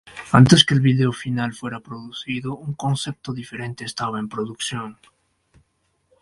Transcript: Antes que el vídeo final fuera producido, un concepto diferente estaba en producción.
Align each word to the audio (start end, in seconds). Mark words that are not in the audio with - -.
Antes 0.39 0.63
que 0.65 0.73
el 0.73 0.81
vídeo 0.81 1.11
final 1.11 1.53
fuera 1.53 1.79
producido, 1.79 2.57
un 2.57 2.73
concepto 2.73 3.33
diferente 3.35 3.85
estaba 3.85 4.17
en 4.17 4.29
producción. 4.29 4.97